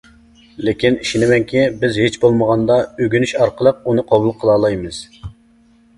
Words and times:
لېكىن 0.67 0.95
ئىشىنىمەنكى، 1.01 1.65
بىز 1.83 1.99
ھېچبولمىغاندا 2.03 2.79
ئۆگىنىش 3.05 3.35
ئارقىلىق 3.43 3.87
ئۇنى 3.93 4.07
قوبۇل 4.13 4.35
قىلالايمىز. 4.41 5.07